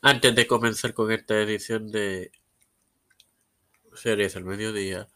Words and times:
Antes 0.00 0.34
de 0.34 0.46
comenzar 0.46 0.94
con 0.94 1.10
esta 1.10 1.36
edición 1.40 1.90
de 1.90 2.30
Series 3.94 4.36
al 4.36 4.44
Mediodía, 4.44 5.08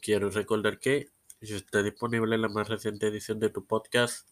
quiero 0.00 0.30
recordar 0.30 0.78
que 0.78 1.10
está 1.40 1.82
disponible 1.82 2.36
la 2.36 2.48
más 2.48 2.68
reciente 2.68 3.06
edición 3.06 3.40
de 3.40 3.48
tu 3.48 3.64
podcast 3.64 4.28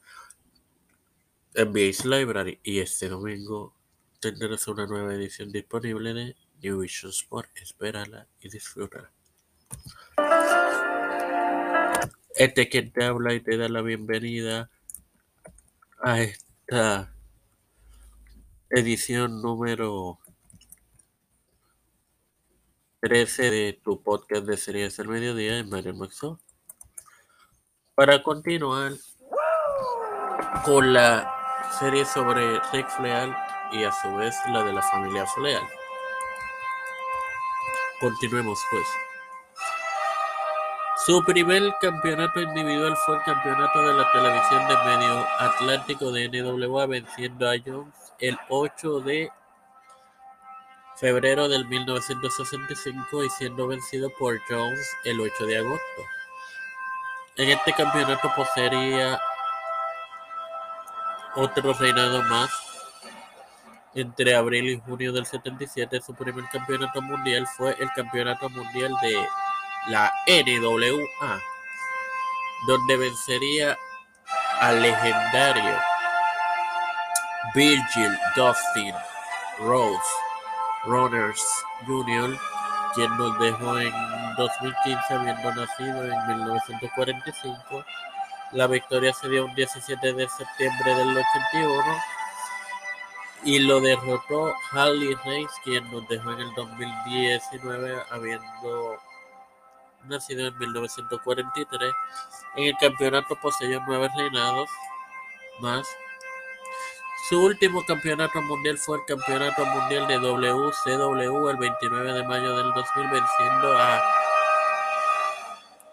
NBA 1.54 2.04
Library 2.04 2.60
y 2.62 2.80
este 2.80 3.08
domingo 3.08 3.74
tendrás 4.20 4.68
una 4.68 4.86
nueva 4.86 5.14
edición 5.14 5.50
disponible 5.50 6.12
de 6.12 6.36
New 6.62 6.80
Vision 6.80 7.10
Sport. 7.10 7.48
Espérala 7.56 8.26
y 8.40 8.50
disfrútala. 8.50 9.10
Este 12.34 12.68
que 12.68 12.82
te 12.82 13.04
habla 13.04 13.32
y 13.32 13.40
te 13.40 13.56
da 13.56 13.70
la 13.70 13.80
bienvenida 13.80 14.70
a 16.02 16.20
esta 16.20 17.15
edición 18.70 19.40
número 19.42 20.18
13 23.00 23.50
de 23.50 23.80
tu 23.84 24.02
podcast 24.02 24.44
de 24.44 24.56
series 24.56 24.96
del 24.96 25.08
mediodía 25.08 25.58
en 25.58 25.70
Mario 25.70 25.94
Maxo. 25.94 26.40
Para 27.94 28.22
continuar 28.22 28.92
con 30.64 30.92
la 30.92 31.32
serie 31.78 32.04
sobre 32.04 32.58
Rex 32.72 32.98
Leal 33.00 33.36
y 33.72 33.84
a 33.84 33.92
su 33.92 34.14
vez 34.16 34.34
la 34.48 34.64
de 34.64 34.72
la 34.72 34.82
familia 34.82 35.24
Leal. 35.40 35.62
Continuemos 38.00 38.58
pues. 38.70 38.86
Su 41.06 41.24
primer 41.24 41.72
campeonato 41.80 42.40
individual 42.40 42.96
fue 43.06 43.14
el 43.16 43.22
campeonato 43.22 43.80
de 43.80 43.94
la 43.94 44.12
televisión 44.12 44.68
de 44.68 44.76
medio 44.84 45.26
atlántico 45.38 46.10
de 46.10 46.28
NWA 46.28 46.86
venciendo 46.86 47.48
a 47.48 47.54
Jones 47.64 48.05
el 48.18 48.38
8 48.48 49.00
de 49.00 49.30
febrero 50.96 51.48
del 51.48 51.66
1965 51.66 53.24
y 53.24 53.30
siendo 53.30 53.66
vencido 53.66 54.10
por 54.18 54.40
Jones 54.48 54.88
el 55.04 55.20
8 55.20 55.46
de 55.46 55.58
agosto. 55.58 56.02
En 57.36 57.50
este 57.50 57.72
campeonato 57.74 58.32
poseería 58.34 59.20
otro 61.34 61.74
reinado 61.74 62.22
más. 62.22 62.50
Entre 63.94 64.34
abril 64.34 64.68
y 64.68 64.80
junio 64.80 65.12
del 65.12 65.24
77, 65.24 66.00
su 66.00 66.14
primer 66.14 66.44
campeonato 66.50 67.00
mundial 67.00 67.46
fue 67.46 67.74
el 67.78 67.90
campeonato 67.94 68.48
mundial 68.50 68.92
de 69.00 69.26
la 69.88 70.12
NWA, 70.26 71.40
donde 72.66 72.96
vencería 72.96 73.76
al 74.60 74.82
legendario 74.82 75.95
Virgil 77.54 78.18
Dustin 78.34 78.94
Rose 79.58 80.00
Runners 80.84 81.42
Jr., 81.86 82.38
quien 82.94 83.16
nos 83.16 83.38
dejó 83.38 83.78
en 83.78 83.92
2015 84.36 85.14
habiendo 85.14 85.54
nacido 85.54 86.04
en 86.04 86.26
1945. 86.28 87.84
La 88.52 88.66
victoria 88.66 89.12
se 89.12 89.28
dio 89.28 89.44
un 89.46 89.54
17 89.54 90.12
de 90.12 90.28
septiembre 90.28 90.94
del 90.94 91.08
81 91.08 91.82
y 93.44 93.58
lo 93.60 93.80
derrotó 93.80 94.54
Harley 94.72 95.14
Reigns, 95.24 95.52
quien 95.62 95.90
nos 95.90 96.06
dejó 96.08 96.32
en 96.32 96.40
el 96.40 96.54
2019 96.54 98.02
habiendo 98.10 98.98
nacido 100.04 100.48
en 100.48 100.58
1943. 100.58 101.92
En 102.56 102.64
el 102.64 102.76
campeonato 102.78 103.36
poseyó 103.40 103.82
nueve 103.86 104.08
reinados 104.16 104.68
más 105.60 105.86
su 107.28 107.42
último 107.42 107.84
campeonato 107.84 108.40
mundial 108.40 108.78
fue 108.78 108.98
el 108.98 109.04
Campeonato 109.04 109.66
Mundial 109.66 110.06
de 110.06 110.18
WCW 110.18 111.48
el 111.48 111.56
29 111.56 112.12
de 112.12 112.22
mayo 112.22 112.56
del 112.56 112.72
2000 112.72 113.10
venciendo 113.10 113.76
a 113.76 114.00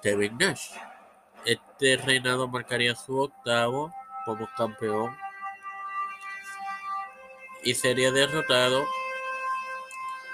Kevin 0.03 0.37
Nash. 0.37 0.69
Este 1.43 1.97
reinado 1.97 2.47
marcaría 2.47 2.93
su 2.93 3.17
octavo 3.17 3.91
como 4.25 4.47
campeón 4.55 5.17
y 7.63 7.73
sería 7.73 8.11
derrotado 8.11 8.85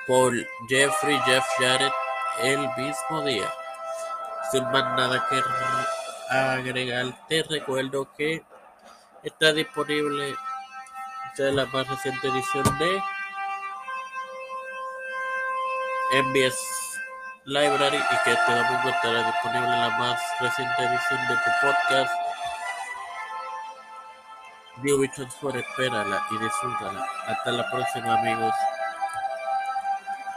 por 0.05 0.33
Jeffrey 0.67 1.17
Jeff 1.19 1.45
Jarrett 1.59 1.93
el 2.43 2.59
mismo 2.77 3.21
día. 3.21 3.49
Sin 4.51 4.63
más 4.65 4.83
nada 4.97 5.25
que 5.29 6.35
agregar, 6.35 7.25
te 7.29 7.43
recuerdo 7.43 8.11
que 8.17 8.43
está 9.23 9.53
disponible 9.53 10.35
esta 11.31 11.47
es 11.47 11.53
la 11.53 11.65
más 11.67 11.87
reciente 11.87 12.27
edición 12.27 12.63
de 12.79 13.01
MBS 16.23 16.57
Library 17.45 17.97
y 17.97 18.23
que 18.23 18.31
este 18.31 18.51
domingo 18.51 18.89
estará 18.89 19.31
disponible 19.31 19.69
la 19.69 19.89
más 19.99 20.21
reciente 20.39 20.83
edición 20.83 21.27
de 21.27 21.35
tu 21.35 21.51
podcast. 21.61 22.13
New 24.81 24.99
Visions 25.01 25.35
por 25.35 25.55
espérala 25.55 26.23
y 26.31 26.37
disfrútala. 26.37 27.05
Hasta 27.27 27.51
la 27.51 27.69
próxima 27.69 28.19
amigos. 28.19 28.53